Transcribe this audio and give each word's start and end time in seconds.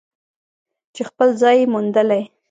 چې 0.93 1.01
خپل 1.09 1.29
ځای 1.41 1.55
یې 1.61 1.69
موندلی. 1.73 2.21